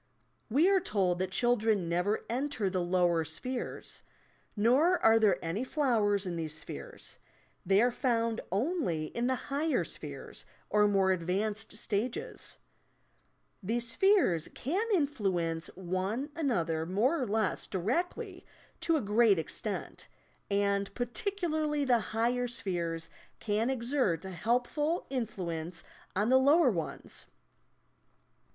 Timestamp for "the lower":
2.71-3.23, 26.29-26.71